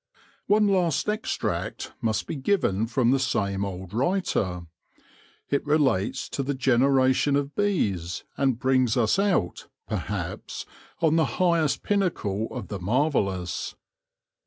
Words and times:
'One 0.47 0.67
last 0.67 1.07
extract 1.07 1.93
must 2.01 2.25
be 2.25 2.35
given 2.35 2.87
from 2.87 3.11
the 3.11 3.19
same 3.19 3.63
old 3.63 3.93
writer. 3.93 4.65
It 5.51 5.63
relates 5.63 6.27
to 6.29 6.41
the 6.41 6.55
generation 6.55 7.35
of 7.35 7.53
bees, 7.55 8.23
and 8.35 8.57
brings 8.57 8.97
us 8.97 9.19
out, 9.19 9.67
perhaps, 9.87 10.65
on 11.01 11.17
the 11.17 11.25
highest 11.37 11.83
pinnacle 11.83 12.47
of 12.49 12.69
the 12.69 12.79
marvellous. 12.79 13.75